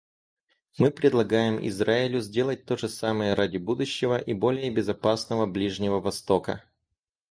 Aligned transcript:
Мы 0.79 0.89
предлагаем 0.89 1.63
Израилю 1.67 2.21
сделать 2.21 2.65
то 2.65 2.75
же 2.75 2.89
самое 2.89 3.35
ради 3.35 3.57
будущего 3.57 4.17
и 4.17 4.33
более 4.33 4.71
безопасного 4.71 5.45
Ближнего 5.45 5.99
Востока. 5.99 6.63